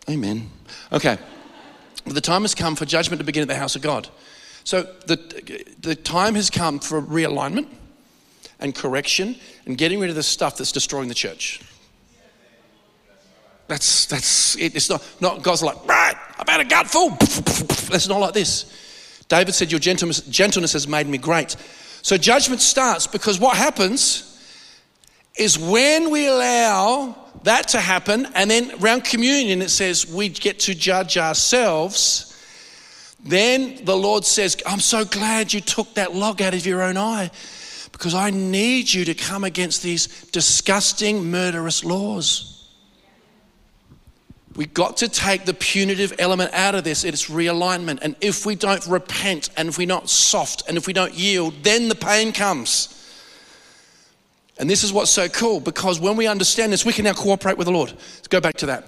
[0.09, 0.50] Amen.
[0.92, 1.18] Okay.
[2.07, 4.09] The time has come for judgment to begin at the house of God.
[4.64, 7.68] So the, the time has come for realignment
[8.61, 11.61] and correction and getting rid of the stuff that's destroying the church.
[13.66, 14.76] That's that's it.
[14.76, 16.14] It's not not God's like right.
[16.38, 17.16] I've had a gutful.
[17.94, 18.66] It's not like this.
[19.28, 21.57] David said, "Your gentleness, gentleness has made me great."
[22.04, 24.38] So judgment starts because what happens
[25.38, 30.58] is when we allow that to happen, and then around communion it says we get
[30.60, 32.30] to judge ourselves.
[33.24, 36.98] Then the Lord says, I'm so glad you took that log out of your own
[36.98, 37.30] eye
[37.90, 42.53] because I need you to come against these disgusting, murderous laws.
[44.56, 47.02] We got to take the punitive element out of this.
[47.02, 47.98] It's realignment.
[48.02, 51.54] And if we don't repent and if we're not soft and if we don't yield,
[51.62, 52.90] then the pain comes.
[54.58, 57.58] And this is what's so cool because when we understand this, we can now cooperate
[57.58, 57.90] with the Lord.
[57.90, 58.84] Let's go back to that.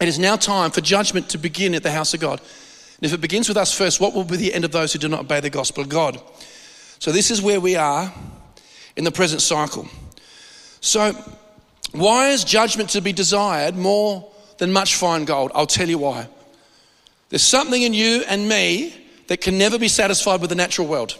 [0.00, 2.40] It is now time for judgment to begin at the house of God.
[2.40, 4.98] And if it begins with us first, what will be the end of those who
[4.98, 6.20] do not obey the gospel of God?
[6.98, 8.12] So, this is where we are
[8.96, 9.88] in the present cycle.
[10.80, 11.12] So,
[11.92, 15.50] why is judgment to be desired more than much fine gold?
[15.54, 16.28] I'll tell you why.
[17.30, 18.94] There's something in you and me
[19.26, 21.18] that can never be satisfied with the natural world.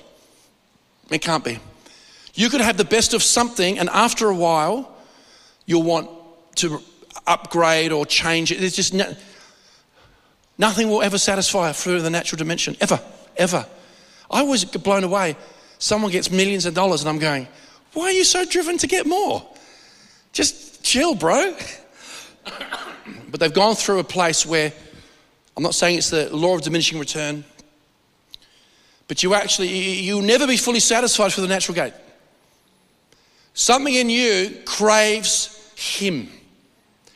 [1.11, 1.59] It can't be.
[2.35, 4.97] You could have the best of something, and after a while,
[5.67, 6.09] you'll want
[6.57, 6.81] to
[7.27, 8.63] upgrade or change it.
[8.63, 9.15] It's just no,
[10.61, 13.01] Nothing will ever satisfy through the natural dimension, ever,
[13.39, 13.65] ever.
[14.31, 15.35] I was blown away.
[15.79, 17.49] Someone gets millions of dollars, and I'm going,
[17.95, 19.43] why are you so driven to get more?
[20.35, 21.57] Just chill, bro.
[23.31, 24.73] but they've gone through a place where
[25.57, 27.45] I'm not saying it's the law of diminishing return,
[29.09, 31.95] but you actually, you'll never be fully satisfied for the natural gate.
[33.55, 36.29] Something in you craves Him,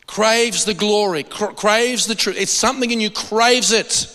[0.07, 2.37] craves the glory, craves the truth.
[2.38, 4.11] It's something in you craves it.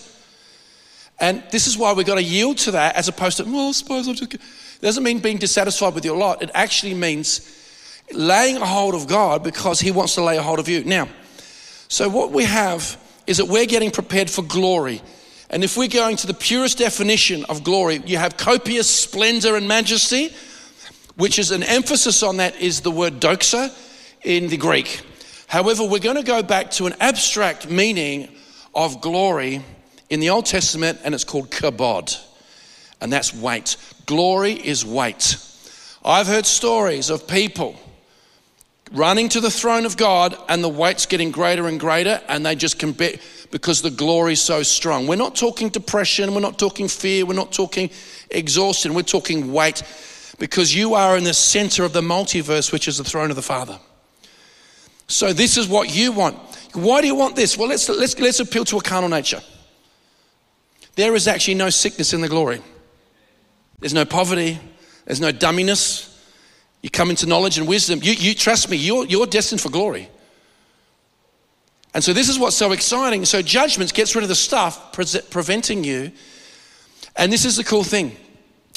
[1.18, 3.72] And this is why we've got to yield to that as opposed to, well, I
[3.72, 4.34] suppose I'm just.
[4.34, 4.40] It
[4.80, 6.42] doesn't mean being dissatisfied with your lot.
[6.42, 7.56] It actually means
[8.12, 10.84] laying a hold of God because He wants to lay a hold of you.
[10.84, 11.08] Now,
[11.90, 15.02] so what we have is that we're getting prepared for glory.
[15.50, 19.66] And if we're going to the purest definition of glory, you have copious splendor and
[19.66, 20.32] majesty,
[21.16, 23.74] which is an emphasis on that is the word doxa
[24.22, 25.00] in the Greek.
[25.48, 28.28] However, we're going to go back to an abstract meaning
[28.72, 29.64] of glory
[30.10, 32.16] in the Old Testament, and it's called kabod,
[33.00, 33.76] and that's weight.
[34.06, 35.44] Glory is weight.
[36.04, 37.74] I've heard stories of people
[38.92, 42.54] running to the throne of God, and the weight's getting greater and greater, and they
[42.54, 43.18] just can be
[43.50, 45.06] because the glory is so strong.
[45.06, 47.90] We're not talking depression, we're not talking fear, we're not talking
[48.30, 49.82] exhaustion, we're talking weight
[50.38, 53.42] because you are in the center of the multiverse, which is the throne of the
[53.42, 53.78] Father.
[55.06, 56.36] So, this is what you want.
[56.72, 57.58] Why do you want this?
[57.58, 59.40] Well, let's, let's, let's appeal to a carnal nature.
[60.94, 62.60] There is actually no sickness in the glory,
[63.78, 64.58] there's no poverty,
[65.04, 66.09] there's no dumminess.
[66.82, 68.00] You come into knowledge and wisdom.
[68.02, 70.08] You, you trust me, you're, you're destined for glory.
[71.92, 73.24] And so this is what's so exciting.
[73.24, 76.12] So judgments gets rid of the stuff pre- preventing you.
[77.16, 78.16] And this is the cool thing.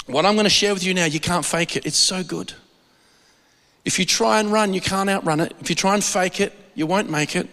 [0.07, 1.85] What I'm going to share with you now, you can't fake it.
[1.85, 2.53] It's so good.
[3.85, 5.53] If you try and run, you can't outrun it.
[5.59, 7.47] If you try and fake it, you won't make it.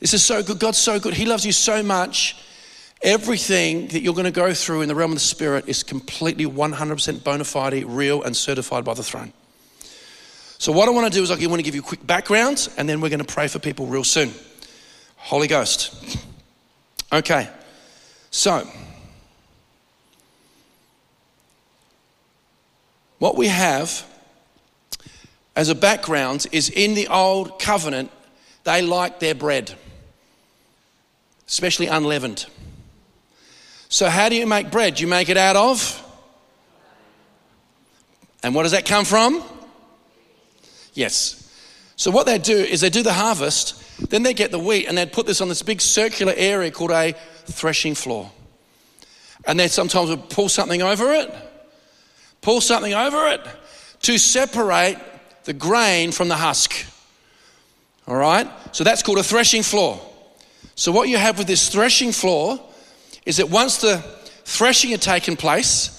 [0.00, 0.60] This is so good.
[0.60, 1.14] God's so good.
[1.14, 2.36] He loves you so much.
[3.02, 6.46] Everything that you're going to go through in the realm of the Spirit is completely
[6.46, 9.32] 100% bona fide, real, and certified by the throne.
[10.58, 12.68] So, what I want to do is I want to give you a quick background
[12.76, 14.32] and then we're going to pray for people real soon.
[15.16, 16.18] Holy Ghost.
[17.12, 17.48] Okay,
[18.30, 18.68] so
[23.18, 24.04] what we have
[25.56, 28.10] as a background is in the old covenant,
[28.64, 29.74] they liked their bread,
[31.46, 32.46] especially unleavened.
[33.88, 35.00] So, how do you make bread?
[35.00, 36.04] You make it out of?
[38.42, 39.42] And what does that come from?
[40.94, 41.38] Yes.
[41.96, 44.96] So what they do is they do the harvest, then they get the wheat and
[44.96, 47.14] they'd put this on this big circular area called a
[47.46, 48.30] threshing floor.
[49.46, 51.34] And they sometimes would pull something over it,
[52.40, 53.40] pull something over it
[54.02, 54.98] to separate
[55.44, 56.86] the grain from the husk.
[58.06, 58.48] All right?
[58.72, 60.00] So that's called a threshing floor.
[60.76, 62.60] So what you have with this threshing floor
[63.28, 63.98] is that once the
[64.44, 65.94] threshing had taken place,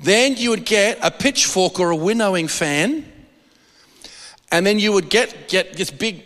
[0.00, 3.12] then you would get a pitchfork or a winnowing fan
[4.52, 6.22] and then you would get, get this big,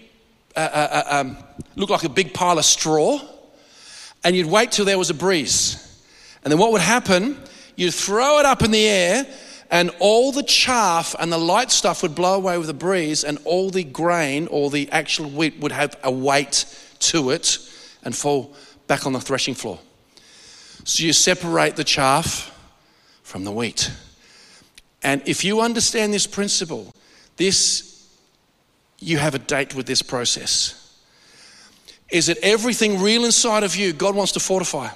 [0.56, 1.36] uh, uh, uh, um,
[1.76, 3.20] look like a big pile of straw,
[4.24, 5.82] and you'd wait till there was a breeze.
[6.42, 7.40] And then what would happen?
[7.76, 9.26] You'd throw it up in the air,
[9.70, 13.38] and all the chaff and the light stuff would blow away with the breeze, and
[13.44, 16.64] all the grain or the actual wheat would have a weight
[16.98, 17.58] to it
[18.02, 18.54] and fall
[18.88, 19.78] back on the threshing floor.
[20.86, 22.56] So you separate the chaff
[23.24, 23.90] from the wheat.
[25.02, 26.94] And if you understand this principle,
[27.36, 28.08] this
[29.00, 30.96] you have a date with this process.
[32.08, 34.88] Is that everything real inside of you, God wants to fortify.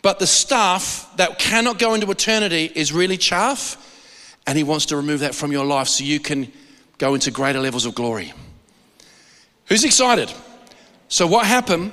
[0.00, 3.76] But the stuff that cannot go into eternity is really chaff,
[4.46, 6.50] and He wants to remove that from your life so you can
[6.96, 8.32] go into greater levels of glory.
[9.66, 10.32] Who's excited?
[11.08, 11.92] So, what happened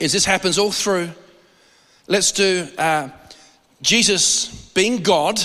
[0.00, 1.10] is this happens all through.
[2.12, 3.08] Let's do uh,
[3.80, 5.40] Jesus being God,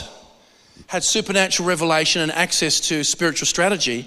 [0.88, 4.06] had supernatural revelation and access to spiritual strategy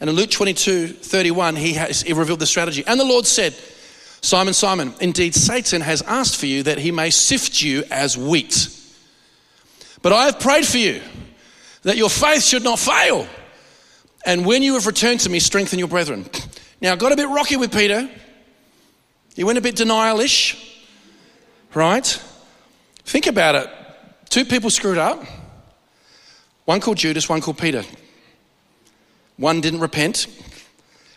[0.00, 2.82] and in Luke 22 31, he, has, he revealed the strategy.
[2.84, 3.54] And the Lord said,
[4.22, 8.68] Simon, Simon, indeed Satan has asked for you that he may sift you as wheat.
[10.02, 11.00] But I have prayed for you
[11.82, 13.28] that your faith should not fail.
[14.26, 16.26] And when you have returned to me, strengthen your brethren.
[16.80, 18.10] Now, it got a bit rocky with Peter.
[19.36, 20.63] He went a bit denialish,
[21.76, 22.06] right?
[23.04, 23.70] Think about it.
[24.28, 25.24] Two people screwed up.
[26.64, 27.84] One called Judas, one called Peter.
[29.36, 30.26] One didn't repent,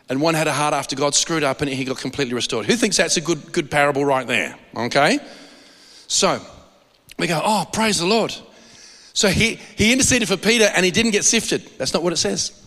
[0.09, 2.65] and one had a heart after God screwed up and he got completely restored.
[2.65, 4.57] Who thinks that's a good, good parable right there?
[4.75, 5.19] Okay?
[6.07, 6.41] So
[7.19, 8.35] we go, oh, praise the Lord.
[9.13, 11.69] So he, he interceded for Peter and he didn't get sifted.
[11.77, 12.63] That's not what it says.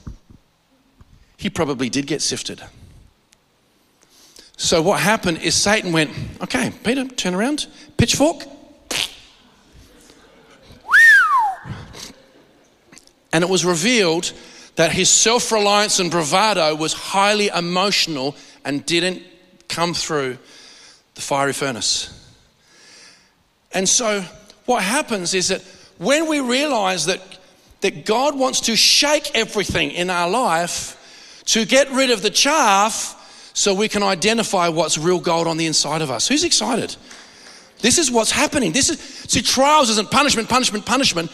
[1.37, 2.63] He probably did get sifted.
[4.61, 6.11] So what happened is Satan went,
[6.43, 8.45] okay, Peter, turn around, pitchfork.
[13.33, 14.35] And it was revealed
[14.77, 19.23] that his self reliance and bravado was highly emotional and didn't
[19.71, 20.37] come through
[21.15, 22.11] the fiery furnace.
[23.73, 24.23] And so,
[24.67, 25.63] what happens is that
[25.97, 27.23] when we realize that,
[27.81, 33.17] that God wants to shake everything in our life to get rid of the chaff
[33.61, 36.27] so we can identify what's real gold on the inside of us.
[36.27, 36.97] Who's excited?
[37.81, 38.73] This is what's happening.
[38.73, 41.31] This is see, trials isn't punishment, punishment, punishment.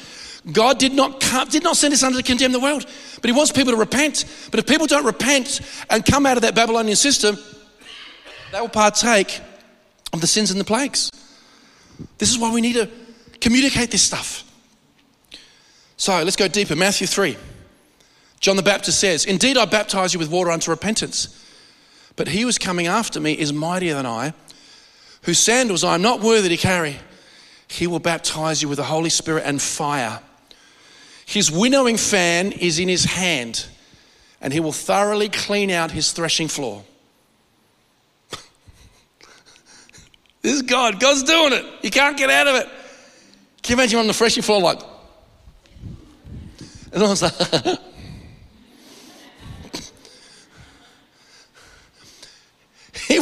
[0.51, 2.85] God did not come, did not send us under to condemn the world,
[3.21, 4.25] but he wants people to repent.
[4.51, 7.39] But if people don't repent and come out of that Babylonian system,
[8.51, 9.41] they will partake
[10.13, 11.13] of the sins and the plagues.
[12.19, 12.91] This is why we need to
[13.41, 14.43] communicate this stuff.
[15.97, 16.75] So let's go deeper.
[16.75, 17.37] Matthew 3.
[18.41, 21.45] John the Baptist says, Indeed, I baptize you with water unto repentance.
[22.17, 24.33] But he is coming after me is mightier than I,
[25.23, 26.97] whose sandals I am not worthy to carry.
[27.69, 30.21] He will baptize you with the Holy Spirit and fire.
[31.27, 33.67] His winnowing fan is in his hand,
[34.41, 36.85] and he will thoroughly clean out his threshing floor.
[40.43, 41.01] this is God.
[41.01, 41.65] God's doing it.
[41.83, 42.69] You can't get out of it.
[43.63, 44.81] Can you imagine on the threshing floor like,
[46.93, 47.79] and I was like,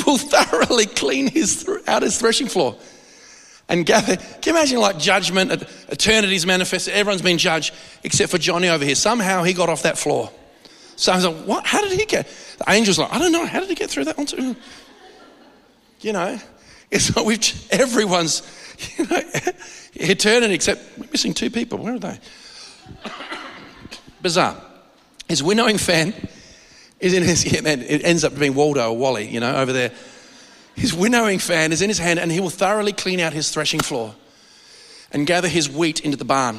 [0.07, 2.77] will thoroughly clean his out his threshing floor
[3.69, 4.17] and gather.
[4.17, 5.51] Can you imagine like judgment,
[5.89, 8.95] eternity's manifest, everyone's been judged except for Johnny over here.
[8.95, 10.31] Somehow he got off that floor.
[10.97, 11.67] So I was like, what?
[11.67, 12.29] How did he get?
[12.59, 13.47] The angel's like, I don't know.
[13.47, 14.27] How did he get through that one?
[14.27, 14.55] Too?
[16.01, 16.39] You know,
[16.91, 18.43] it's like we've, everyone's,
[18.99, 19.21] you know,
[19.95, 21.79] eternity except we're missing two people.
[21.79, 22.19] Where are they?
[24.23, 24.57] Bizarre.
[25.29, 26.15] His winnowing fan
[27.05, 29.73] is in his, yeah, man, it ends up being Waldo or Wally, you know, over
[29.73, 29.93] there.
[30.75, 33.81] His winnowing fan is in his hand, and he will thoroughly clean out his threshing
[33.81, 34.15] floor
[35.13, 36.59] and gather his wheat into the barn.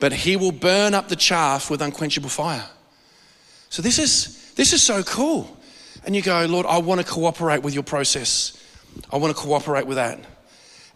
[0.00, 2.66] But he will burn up the chaff with unquenchable fire.
[3.68, 5.56] So this is this is so cool.
[6.04, 8.64] And you go, Lord, I want to cooperate with your process.
[9.12, 10.18] I want to cooperate with that.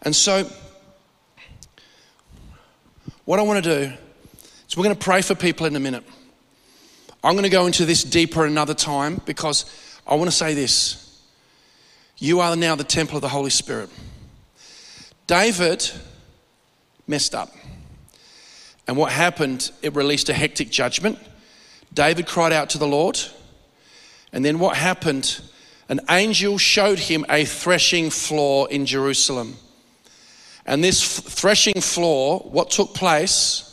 [0.01, 0.49] And so
[3.25, 3.93] what I want to do
[4.67, 6.03] is we're going to pray for people in a minute.
[7.23, 9.65] I'm going to go into this deeper another time because
[10.05, 11.21] I want to say this.
[12.17, 13.89] You are now the temple of the Holy Spirit.
[15.25, 15.89] David
[17.07, 17.53] messed up.
[18.87, 21.17] And what happened, it released a hectic judgment.
[21.93, 23.17] David cried out to the Lord.
[24.33, 25.39] And then what happened?
[25.87, 29.55] An angel showed him a threshing floor in Jerusalem.
[30.65, 33.69] And this threshing floor, what took place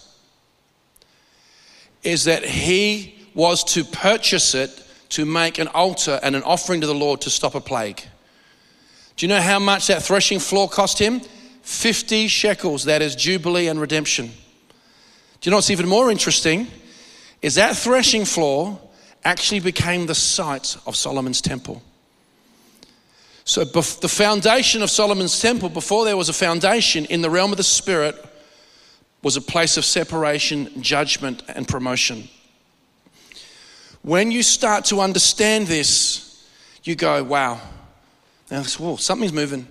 [2.05, 6.87] is that he was to purchase it to make an altar and an offering to
[6.87, 8.03] the Lord to stop a plague.
[9.16, 11.20] Do you know how much that threshing floor cost him?
[11.62, 12.85] 50 shekels.
[12.85, 14.26] That is Jubilee and redemption.
[14.26, 16.68] Do you know what's even more interesting?
[17.43, 18.78] Is that threshing floor
[19.24, 21.83] actually became the site of Solomon's temple.
[23.45, 27.57] So, the foundation of Solomon's temple, before there was a foundation in the realm of
[27.57, 28.14] the spirit,
[29.22, 32.28] was a place of separation, judgment, and promotion.
[34.03, 36.48] When you start to understand this,
[36.84, 37.61] you go, wow,
[38.51, 39.68] now, something's moving.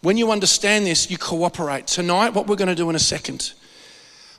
[0.00, 1.86] When you understand this, you cooperate.
[1.86, 3.52] Tonight, what we're going to do in a second,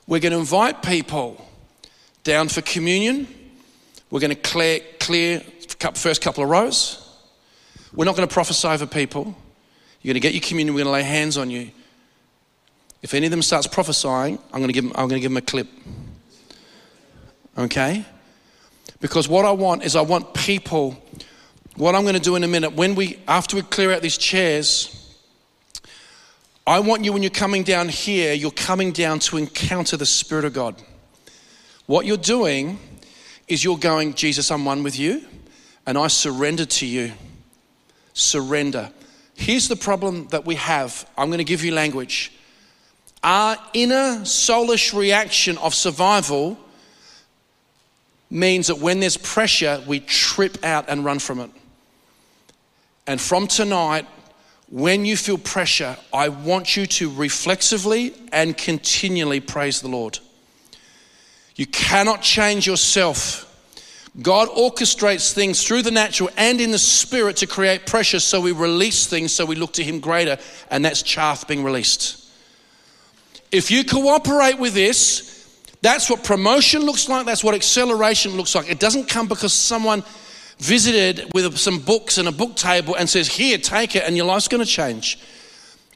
[0.06, 1.46] we're going to invite people
[2.24, 3.28] down for communion.
[4.10, 5.40] We're going to clear, clear
[5.94, 7.06] first couple of rows.
[7.94, 9.34] We're not going to prophesy over people.
[10.02, 10.74] You're going to get your communion.
[10.74, 11.70] We're going to lay hands on you.
[13.02, 15.30] If any of them starts prophesying, I'm going to give them, I'm going to give
[15.30, 15.68] them a clip.
[17.56, 18.04] Okay?
[19.00, 20.96] Because what I want is I want people
[21.80, 24.18] what I'm going to do in a minute, when we, after we clear out these
[24.18, 25.16] chairs,
[26.66, 30.44] I want you, when you're coming down here, you're coming down to encounter the Spirit
[30.44, 30.76] of God.
[31.86, 32.78] What you're doing
[33.48, 35.24] is you're going, Jesus, I'm one with you,
[35.86, 37.12] and I surrender to you.
[38.12, 38.90] Surrender.
[39.34, 41.08] Here's the problem that we have.
[41.16, 42.30] I'm going to give you language.
[43.24, 46.58] Our inner soulish reaction of survival
[48.30, 51.50] means that when there's pressure, we trip out and run from it.
[53.06, 54.06] And from tonight,
[54.68, 60.20] when you feel pressure, I want you to reflexively and continually praise the Lord.
[61.56, 63.46] You cannot change yourself.
[64.22, 68.52] God orchestrates things through the natural and in the spirit to create pressure so we
[68.52, 70.38] release things so we look to Him greater,
[70.70, 72.28] and that's chaff being released.
[73.50, 75.29] If you cooperate with this,
[75.82, 78.70] that's what promotion looks like, that's what acceleration looks like.
[78.70, 80.02] It doesn't come because someone
[80.58, 84.26] visited with some books and a book table and says, Here, take it, and your
[84.26, 85.18] life's going to change.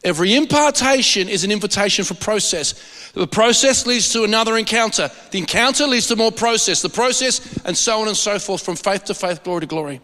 [0.03, 3.11] Every impartation is an invitation for process.
[3.13, 5.11] The process leads to another encounter.
[5.31, 6.83] The encounter leads to more process.
[6.83, 10.01] The process, and so on and so forth, from faith to faith, glory to glory.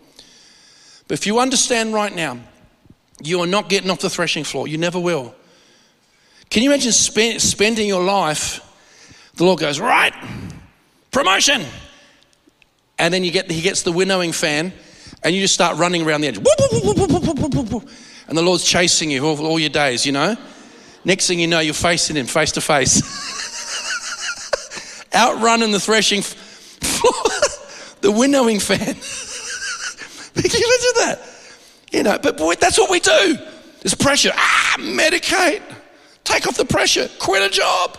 [1.07, 2.39] But if you understand right now,
[3.23, 4.69] you are not getting off the threshing floor.
[4.69, 5.35] You never will.
[6.49, 8.67] Can you imagine spend, spending your life?
[9.41, 10.13] The Lord goes, Right,
[11.13, 11.65] promotion.
[12.99, 14.71] And then you get, he gets the winnowing fan,
[15.23, 16.47] and you just start running around the edge and
[18.37, 20.37] the Lord's chasing you all, all your days, you know.
[21.07, 23.01] Next thing you know, you're facing Him face to face.
[25.15, 26.21] Outrunning the threshing,
[28.03, 28.79] the winnowing fan.
[30.35, 31.19] Can you imagine that?
[31.93, 33.39] You know, but boy, that's what we do.
[33.81, 34.33] There's pressure.
[34.35, 35.63] Ah, medicate.
[36.25, 37.09] Take off the pressure.
[37.19, 37.97] Quit a job.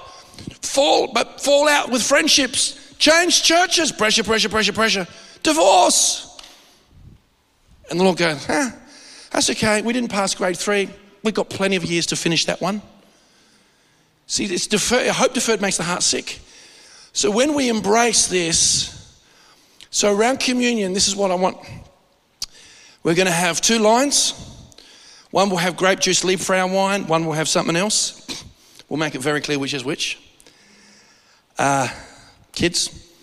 [0.72, 2.96] Fall, but fall out with friendships.
[2.98, 3.92] Change churches.
[3.92, 5.08] Pressure, pressure, pressure, pressure.
[5.44, 6.40] Divorce.
[7.90, 8.70] And the Lord goes, huh?
[9.32, 9.82] That's okay.
[9.82, 10.90] We didn't pass grade three.
[11.24, 12.82] We've got plenty of years to finish that one.
[14.28, 16.40] See, it's defer- hope deferred makes the heart sick.
[17.12, 19.20] So when we embrace this,
[19.90, 21.58] so around communion, this is what I want.
[23.04, 24.34] We're going to have two lines.
[25.32, 27.08] One will have grape juice, Liebfrau wine.
[27.08, 28.46] One will have something else.
[28.88, 30.31] We'll make it very clear which is which.
[31.62, 31.88] Uh,
[32.54, 33.14] kids,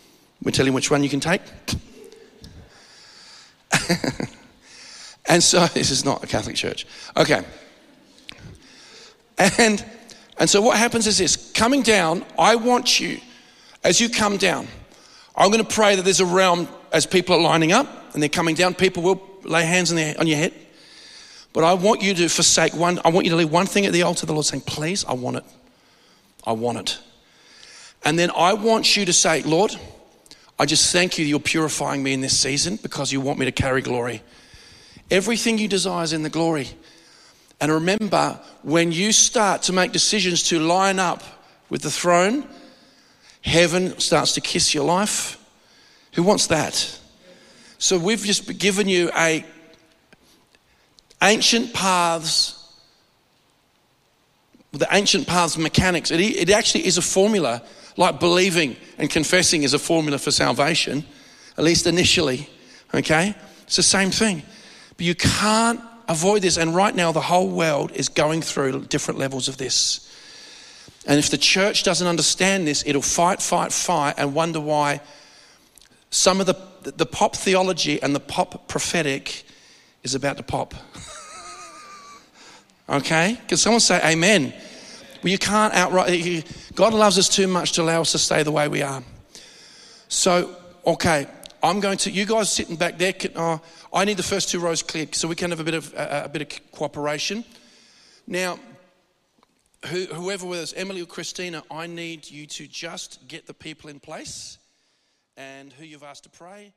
[0.43, 1.43] we're telling you which one you can take.
[5.29, 6.87] And so, this is not a Catholic church.
[7.17, 7.45] Okay.
[9.37, 9.85] And,
[10.39, 13.21] and so, what happens is this coming down, I want you,
[13.85, 14.67] as you come down,
[15.37, 18.29] I'm going to pray that there's a realm as people are lining up and they're
[18.29, 20.53] coming down, people will lay hands on, their, on your head.
[21.53, 23.93] But I want you to forsake one, I want you to leave one thing at
[23.93, 25.45] the altar of the Lord saying, Please, I want it.
[26.45, 26.99] I want it.
[28.05, 29.75] And then I want you to say, Lord,
[30.59, 33.53] I just thank you you're purifying me in this season because you want me to
[33.53, 34.23] carry glory.
[35.11, 36.69] Everything you desire is in the glory.
[37.61, 41.23] And remember, when you start to make decisions to line up
[41.71, 42.47] with the throne,
[43.43, 45.39] heaven starts to kiss your life.
[46.13, 46.99] Who wants that?
[47.79, 49.45] So we've just given you a
[51.23, 52.55] ancient paths,
[54.73, 56.11] the ancient paths mechanics.
[56.11, 57.63] It, it actually is a formula,
[57.99, 61.05] like believing and confessing is a formula for salvation,
[61.59, 62.49] at least initially.
[62.95, 63.35] Okay?
[63.65, 64.43] It's the same thing.
[64.97, 66.57] But you can't avoid this.
[66.57, 70.05] And right now, the whole world is going through different levels of this.
[71.07, 75.01] And if the church doesn't understand this, it'll fight, fight, fight, and wonder why
[76.11, 79.45] some of the, the pop theology and the pop prophetic
[80.05, 80.73] is about to pop.
[82.89, 83.41] okay?
[83.49, 84.55] Can someone say amen?
[85.23, 86.45] Well, you can't outright.
[86.75, 89.03] God loves us too much to allow us to stay the way we are.
[90.09, 90.57] So,
[90.87, 91.27] okay,
[91.63, 93.61] I'm going to, you guys sitting back there, can, oh,
[93.93, 96.25] I need the first two rows clear so we can have a bit of, a,
[96.27, 97.45] a bit of cooperation.
[98.27, 98.59] Now,
[99.87, 103.91] who, whoever with us, Emily or Christina, I need you to just get the people
[103.91, 104.59] in place
[105.37, 106.73] and who you've asked to pray.